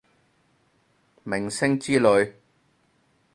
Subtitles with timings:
[1.23, 2.33] 明星之類